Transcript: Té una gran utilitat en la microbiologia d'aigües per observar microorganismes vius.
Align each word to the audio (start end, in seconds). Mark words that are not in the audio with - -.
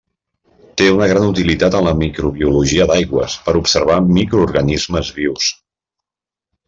Té 0.81 0.85
una 0.93 1.09
gran 1.11 1.27
utilitat 1.33 1.77
en 1.79 1.85
la 1.89 1.93
microbiologia 1.99 2.87
d'aigües 2.93 3.35
per 3.45 3.55
observar 3.63 4.01
microorganismes 4.17 5.13
vius. 5.21 5.53